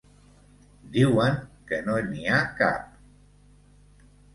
Diuen 0.95 1.39
que 1.69 1.81
no 1.91 2.01
n'hi 2.09 2.29
ha 2.33 2.43
cap. 2.65 2.93